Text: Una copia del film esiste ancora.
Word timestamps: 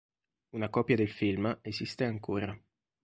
Una 0.55 0.67
copia 0.69 0.95
del 0.95 1.11
film 1.11 1.59
esiste 1.61 2.05
ancora. 2.05 2.59